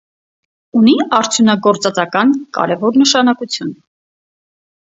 [0.79, 3.73] Ունի արդյունագործածական կարևոր նշանակություն։